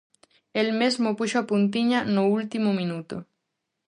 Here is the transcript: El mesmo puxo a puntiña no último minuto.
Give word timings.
El 0.61 0.67
mesmo 0.81 1.09
puxo 1.17 1.37
a 1.41 1.47
puntiña 1.51 1.99
no 2.15 2.23
último 2.39 2.69
minuto. 2.79 3.15